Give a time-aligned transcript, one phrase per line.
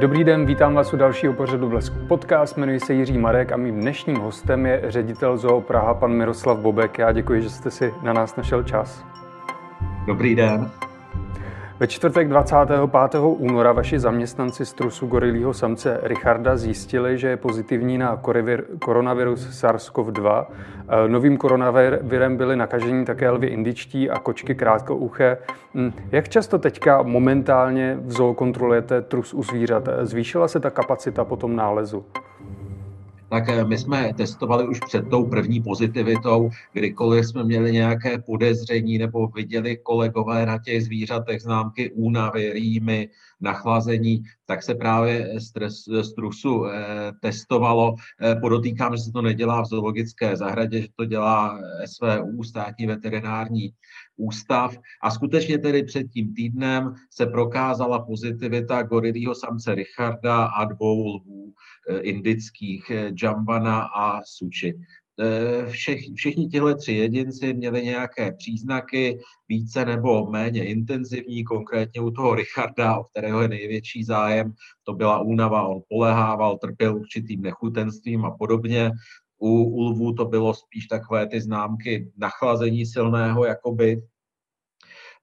[0.00, 2.56] Dobrý den, vítám vás u dalšího pořadu Blesku podcast.
[2.56, 6.98] Jmenuji se Jiří Marek a mým dnešním hostem je ředitel Zoo Praha, pan Miroslav Bobek.
[6.98, 9.04] Já děkuji, že jste si na nás našel čas.
[10.06, 10.70] Dobrý den.
[11.80, 13.20] Ve čtvrtek 25.
[13.22, 18.22] února vaši zaměstnanci z trusu gorilího samce Richarda zjistili, že je pozitivní na
[18.78, 20.44] koronavirus SARS-CoV-2.
[20.44, 25.38] E, novým koronavirem byli nakažení také lvy indičtí a kočky krátkouché.
[25.74, 29.88] Hm, jak často teďka momentálně v zoo kontrolujete trus u zvířat?
[30.02, 32.04] Zvýšila se ta kapacita po tom nálezu?
[33.30, 38.98] Tak eh, my jsme testovali už před tou první pozitivitou, kdykoliv jsme měli nějaké podezření
[38.98, 43.08] nebo viděli kolegové na těch zvířatech známky únavy, rýmy,
[43.40, 47.94] nachlazení, tak se právě stres, z trusu eh, testovalo.
[48.22, 53.72] Eh, podotýkám, že se to nedělá v zoologické zahradě, že to dělá SVU, státní veterinární
[54.16, 54.76] ústav.
[55.02, 61.52] A skutečně tedy před tím týdnem se prokázala pozitivita gorilího samce Richarda a dvou lvů
[61.88, 64.74] eh, indických, eh, Jambana a Suči.
[65.20, 72.10] Eh, všech, všichni tihle tři jedinci měli nějaké příznaky, více nebo méně intenzivní, konkrétně u
[72.10, 74.52] toho Richarda, o kterého je největší zájem,
[74.84, 78.90] to byla únava, on polehával, trpěl určitým nechutenstvím a podobně.
[79.38, 84.02] U, u lvů to bylo spíš takové ty známky nachlazení silného, jakoby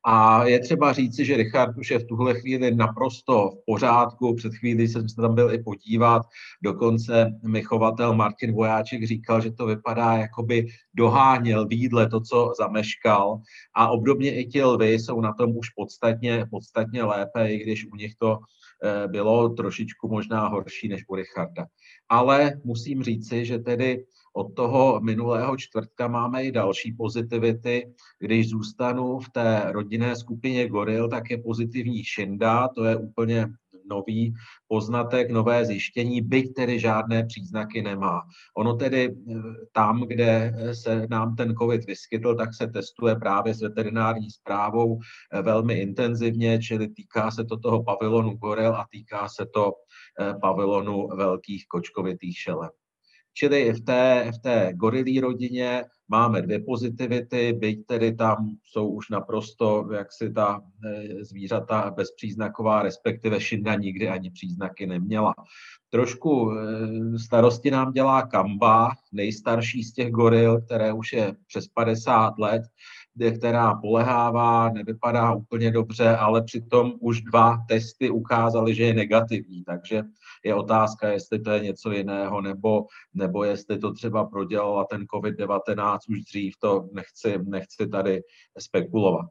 [0.09, 4.35] a je třeba říci, že Richard už je v tuhle chvíli naprosto v pořádku.
[4.35, 6.21] Před chvíli jsem se tam byl i podívat.
[6.63, 12.53] Dokonce mi chovatel Martin Vojáček říkal, že to vypadá, jako by doháněl výdle to, co
[12.57, 13.41] zameškal.
[13.75, 17.95] A obdobně i ti lvy jsou na tom už podstatně, podstatně lépe, i když u
[17.95, 18.39] nich to
[18.83, 21.65] eh, bylo trošičku možná horší než u Richarda.
[22.09, 27.93] Ale musím říci, že tedy od toho minulého čtvrtka máme i další pozitivity.
[28.19, 33.47] Když zůstanu v té rodinné skupině goril, tak je pozitivní šinda, to je úplně
[33.89, 34.33] nový
[34.67, 38.21] poznatek, nové zjištění, byť tedy žádné příznaky nemá.
[38.57, 39.35] Ono tedy eh,
[39.71, 45.41] tam, kde se nám ten COVID vyskytl, tak se testuje právě s veterinární zprávou eh,
[45.41, 49.73] velmi intenzivně, čili týká se to toho pavilonu goril a týká se to
[50.21, 52.69] eh, pavilonu velkých kočkovitých šelem.
[53.37, 59.09] Čili v té, v té gorilí rodině máme dvě pozitivity, byť tedy tam jsou už
[59.09, 65.33] naprosto jaksi ta eh, zvířata bezpříznaková, respektive šinda nikdy ani příznaky neměla.
[65.89, 72.39] Trošku eh, starosti nám dělá Kamba, nejstarší z těch goril, které už je přes 50
[72.39, 72.61] let,
[73.37, 80.03] která polehává, nevypadá úplně dobře, ale přitom už dva testy ukázaly, že je negativní, takže
[80.45, 85.97] je otázka, jestli to je něco jiného, nebo, nebo jestli to třeba prodělala ten COVID-19
[86.09, 88.21] už dřív, to nechci, nechci tady
[88.59, 89.29] spekulovat.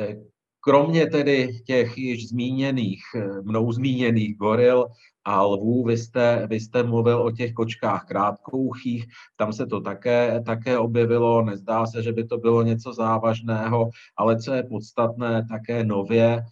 [0.00, 0.16] Eh,
[0.60, 4.86] kromě tedy těch již zmíněných, eh, mnou zmíněných goril
[5.24, 9.04] a lvů, vy jste, vy jste mluvil o těch kočkách krátkouchých,
[9.36, 14.38] tam se to také, také objevilo, nezdá se, že by to bylo něco závažného, ale
[14.38, 16.42] co je podstatné, také nově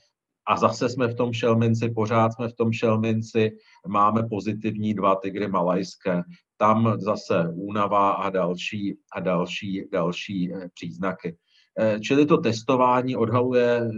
[0.46, 3.50] a zase jsme v tom šelminci, pořád jsme v tom šelminci,
[3.88, 6.22] máme pozitivní dva tygry malajské.
[6.56, 11.36] Tam zase únava a další, a další, další eh, příznaky.
[11.78, 13.90] Eh, čili to testování odhaluje eh,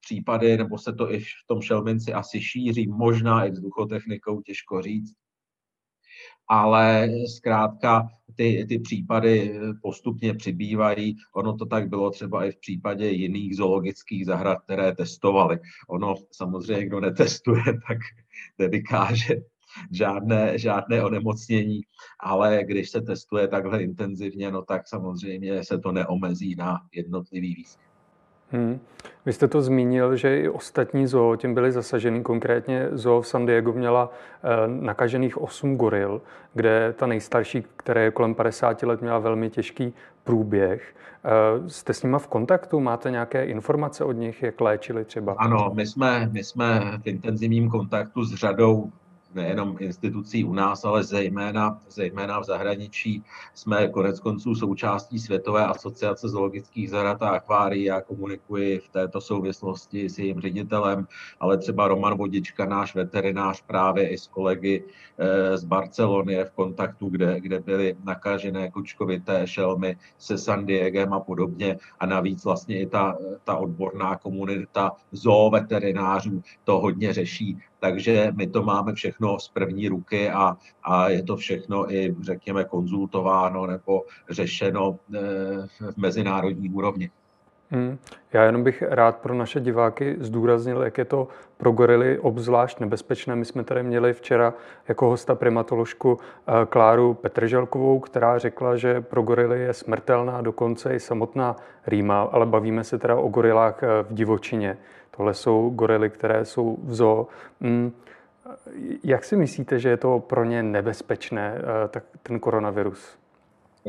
[0.00, 5.12] případy, nebo se to i v tom šelminci asi šíří, možná i vzduchotechnikou, těžko říct
[6.48, 11.16] ale zkrátka ty, ty případy postupně přibývají.
[11.34, 15.58] Ono to tak bylo třeba i v případě jiných zoologických zahrad, které testovali.
[15.88, 17.98] Ono samozřejmě, kdo netestuje, tak
[18.58, 19.34] nevykáže
[19.92, 21.80] žádné, žádné onemocnění,
[22.20, 27.87] ale když se testuje takhle intenzivně, no tak samozřejmě se to neomezí na jednotlivý výskyt.
[28.52, 28.80] Hmm.
[29.26, 32.22] Vy jste to zmínil, že i ostatní zoo tím byly zasaženy.
[32.22, 34.10] Konkrétně zoo v San Diego měla
[34.42, 36.22] eh, nakažených 8 goril,
[36.54, 39.94] kde ta nejstarší, která je kolem 50 let, měla velmi těžký
[40.24, 40.94] průběh.
[41.24, 42.80] Eh, jste s nima v kontaktu?
[42.80, 45.32] Máte nějaké informace od nich, jak léčili třeba?
[45.38, 48.90] Ano, my jsme, my jsme v intenzivním kontaktu s řadou
[49.34, 53.24] nejenom institucí u nás, ale zejména, zejména v zahraničí.
[53.54, 57.84] Jsme konec konců součástí Světové asociace zoologických zahrad a akvárií.
[57.84, 61.06] Já komunikuji v této souvislosti s jejím ředitelem,
[61.40, 64.84] ale třeba Roman Vodička, náš veterinář, právě i s kolegy
[65.18, 71.12] eh, z Barcelony je v kontaktu, kde, kde byly nakažené kučkovité šelmy se San Diegem
[71.12, 71.76] a podobně.
[72.00, 78.62] A navíc vlastně i ta, ta odborná komunita zooveterinářů to hodně řeší takže my to
[78.62, 84.98] máme všechno z první ruky a, a je to všechno i, řekněme, konzultováno nebo řešeno
[85.14, 85.18] eh,
[85.92, 87.10] v mezinárodní úrovni.
[87.70, 87.98] Hmm.
[88.32, 93.36] Já jenom bych rád pro naše diváky zdůraznil, jak je to pro gorily obzvlášť nebezpečné.
[93.36, 94.54] My jsme tady měli včera
[94.88, 101.00] jako hosta primatoložku eh, Kláru Petrželkovou, která řekla, že pro gorily je smrtelná dokonce i
[101.00, 104.78] samotná rýma, ale bavíme se teda o gorilách eh, v divočině.
[105.18, 107.26] Tohle jsou gorily, které jsou v zoo.
[107.60, 107.92] Hmm.
[109.04, 113.18] Jak si myslíte, že je to pro ně nebezpečné, eh, tak ten koronavirus?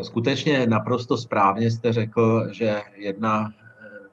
[0.01, 3.53] Skutečně naprosto správně jste řekl, že jedna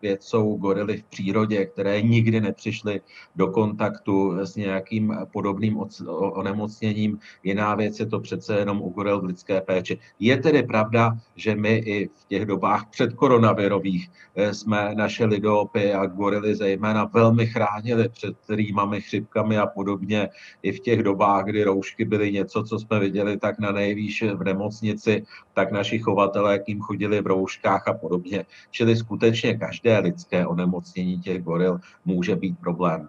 [0.03, 3.01] věc jsou gorily v přírodě, které nikdy nepřišly
[3.37, 5.79] do kontaktu s nějakým podobným
[6.09, 7.19] onemocněním.
[7.45, 9.99] Jiná věc je to přece jenom u goril v lidské péči.
[10.21, 15.93] Je tedy pravda, že my i v těch dobách před koronavirových eh, jsme naše lidopy
[15.93, 20.29] a gorily zejména velmi chránili před rýmami, chřipkami a podobně.
[20.63, 24.45] I v těch dobách, kdy roušky byly něco, co jsme viděli tak na nejvýš v
[24.45, 25.23] nemocnici,
[25.55, 28.47] tak naši chovatelé k ním chodili v rouškách a podobně.
[28.71, 33.09] Čili skutečně každé lidské onemocnění těch goril může být problém.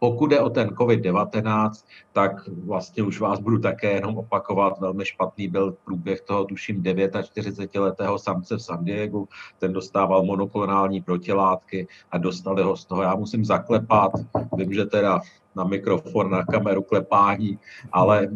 [0.00, 4.80] Pokud je o ten COVID-19, tak vlastně už vás budu také jenom opakovat.
[4.80, 9.24] Velmi špatný byl průběh toho, tuším, 49-letého samce v San Diego.
[9.58, 13.02] Ten dostával monoklonální protilátky a dostali ho z toho.
[13.02, 14.12] Já musím zaklepat,
[14.56, 15.20] vím, že teda
[15.56, 17.58] na mikrofon, na kameru klepání,
[17.92, 18.30] ale e,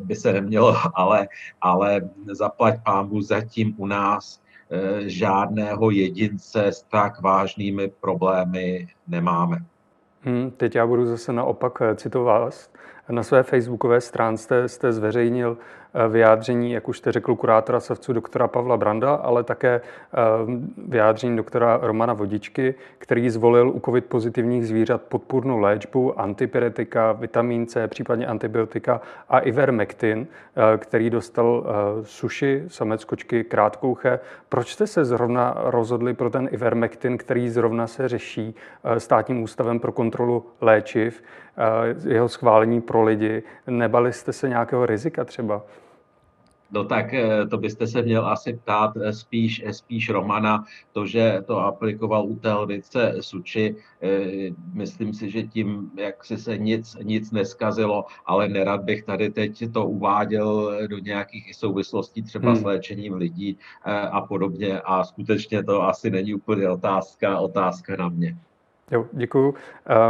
[0.00, 1.28] by se nemělo, ale,
[1.60, 2.00] ale
[2.32, 4.45] zaplať pámbu zatím u nás Eh,
[5.06, 9.58] žádného jedince s tak vážnými problémy nemáme.
[10.22, 12.70] Hmm, teď já budu zase naopak eh, citovat.
[13.10, 15.56] Na své facebookové stránce jste zveřejnil
[15.96, 20.18] Eh, vyjádření, jak už jste řekl, kurátora savců doktora Pavla Branda, ale také eh,
[20.88, 27.88] vyjádření doktora Romana Vodičky, který zvolil u COVID pozitivních zvířat podpůrnou léčbu, antipyretika, vitamin C,
[27.88, 31.66] případně antibiotika a ivermectin, eh, který dostal
[32.02, 34.20] suši, samec kočky, krátkouche.
[34.48, 38.54] Proč jste se zrovna rozhodli pro ten ivermectin, který zrovna se řeší
[38.98, 41.22] státním ústavem pro kontrolu léčiv,
[42.04, 43.42] jeho schválení pro lidi?
[43.66, 45.62] Nebali jste se nějakého rizika třeba?
[46.70, 51.06] No tak eh, to byste se měl asi ptát eh, spíš, eh, spíš Romana, to,
[51.06, 53.76] že to aplikoval u té lvice Suči,
[54.72, 59.72] myslím si, že tím, jak si se nic, nic neskazilo, ale nerad bych tady teď
[59.72, 62.60] to uváděl do nějakých souvislostí třeba hmm.
[62.60, 63.58] s léčením lidí
[64.10, 68.36] a podobně a skutečně to asi není úplně otázka, otázka na mě.
[68.90, 69.54] Jo, děkuju.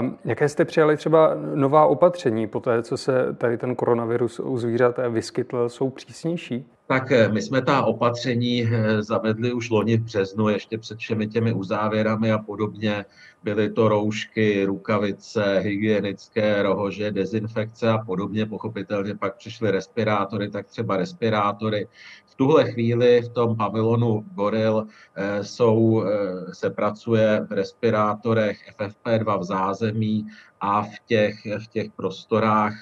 [0.00, 4.58] Um, jaké jste přijali třeba nová opatření po té, co se tady ten koronavirus u
[4.58, 6.66] zvířat vyskytl, jsou přísnější?
[6.86, 11.26] Tak eh, my jsme ta opatření eh, zavedli už loni v březnu, ještě před všemi
[11.26, 13.04] těmi uzávěrami a podobně.
[13.44, 18.46] Byly to roušky, rukavice, hygienické rohože, dezinfekce a podobně.
[18.46, 21.88] Pochopitelně pak přišly respirátory, tak třeba respirátory.
[22.36, 24.86] Tuhle chvíli v tom pavilonu Goril
[25.16, 26.04] eh, jsou,
[26.52, 30.26] se pracuje v respirátorech FFP2 v zázemí
[30.60, 31.34] a v těch,
[31.64, 32.74] v těch prostorách,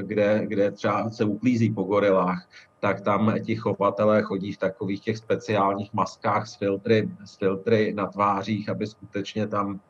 [0.00, 2.48] kde, kde třeba se uklízí po gorilách,
[2.84, 8.06] tak tam ti chovatelé chodí v takových těch speciálních maskách s filtry, s filtry na
[8.06, 9.80] tvářích, aby skutečně tam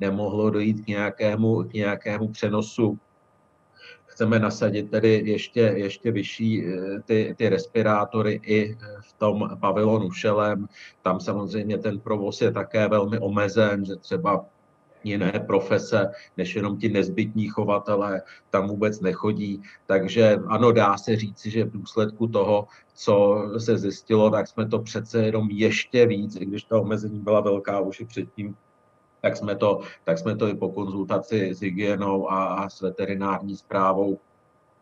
[0.00, 2.98] nemohlo dojít k nějakému, k nějakému přenosu.
[4.14, 10.68] Chceme nasadit tedy ještě, ještě vyšší eh, ty, ty respirátory i v tom pavilonu šelem.
[11.02, 14.46] Tam samozřejmě ten provoz je také velmi omezen, že třeba
[15.04, 19.62] jiné profese, než jenom ti nezbytní chovatelé tam vůbec nechodí.
[19.86, 24.78] Takže ano, dá se říci, že v důsledku toho, co se zjistilo, tak jsme to
[24.78, 28.56] přece jenom ještě víc, i když ta omezení byla velká už i předtím,
[29.24, 33.56] tak jsme to, tak jsme to i po konzultaci s hygienou a, a s veterinární
[33.56, 34.18] zprávou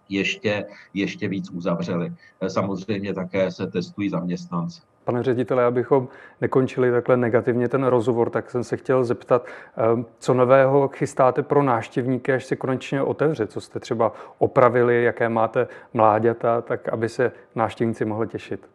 [0.08, 2.12] ještě, ještě víc uzavřeli.
[2.48, 4.80] Samozřejmě také se testují zaměstnanci.
[5.04, 6.08] Pane ředitele, abychom
[6.40, 9.46] nekončili takhle negativně ten rozhovor, tak jsem se chtěl zeptat,
[9.76, 13.46] ehm, co nového chystáte pro náštěvníky, až se konečně otevře?
[13.46, 18.68] Co jste třeba opravili, jaké máte mláďata, tak aby se návštěvníci mohli těšit?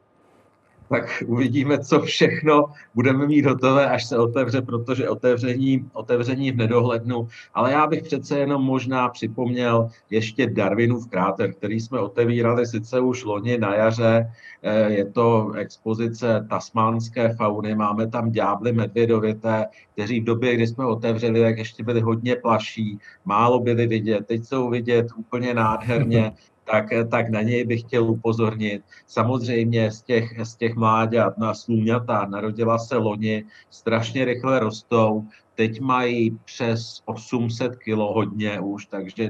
[0.89, 2.65] Tak uvidíme, co všechno
[2.95, 7.27] budeme mít hotové, až se otevře, protože otevření, otevření v nedohlednu.
[7.53, 13.23] Ale já bych přece jenom možná připomněl ještě Darwinův kráter, který jsme otevírali sice už
[13.23, 14.31] loni na jaře.
[14.63, 20.85] Eh, je to expozice tasmánské fauny, máme tam ďábly medvědovité, kteří v době, kdy jsme
[20.85, 26.31] otevřeli, tak ještě byli hodně plaší, málo byli vidět, teď jsou vidět úplně nádherně
[26.71, 28.81] tak, tak na něj bych chtěl upozornit.
[29.07, 35.81] Samozřejmě z těch, z těch mláďat na slůňata narodila se loni, strašně rychle rostou, teď
[35.81, 39.29] mají přes 800 kg hodně už, takže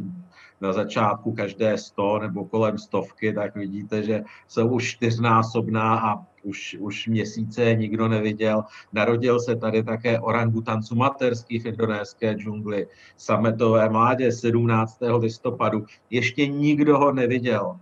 [0.62, 6.78] na začátku každé 100 nebo kolem stovky, tak vidíte, že jsou už čtyřnásobná a už,
[6.80, 8.64] už měsíce nikdo neviděl.
[8.94, 12.88] Narodil se tady také orangutan sumaterský v indonéské džungli,
[13.18, 14.98] sametové mládě 17.
[15.18, 15.86] listopadu.
[16.10, 17.80] Ještě nikdo ho neviděl.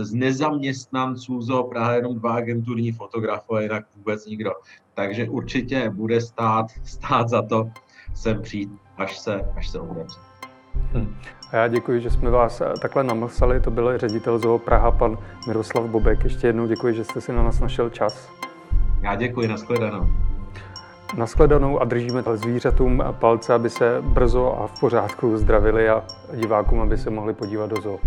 [0.00, 4.50] Z nezaměstnanců zo Praha jenom dva agenturní fotografové, jinak vůbec nikdo.
[4.94, 7.70] Takže určitě bude stát, stát za to
[8.14, 10.33] sem přijít, až se, až se otevře.
[10.94, 11.14] Hmm.
[11.52, 13.60] A já děkuji, že jsme vás eh, takhle namlsali.
[13.60, 16.24] To byl ředitel ZOO Praha, pan Miroslav Bobek.
[16.24, 18.30] Ještě jednou děkuji, že jste si na nás našel čas.
[19.02, 20.06] Já děkuji, nashledanou.
[21.16, 26.98] Nashledanou a držíme zvířatům palce, aby se brzo a v pořádku zdravili a divákům, aby
[26.98, 27.98] se mohli podívat do zoo.